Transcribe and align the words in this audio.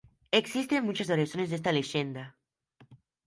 Existen 0.31 0.83
muchas 0.83 1.09
variaciones 1.09 1.51
de 1.51 1.57
esta 1.57 1.71
leyenda. 1.71 2.35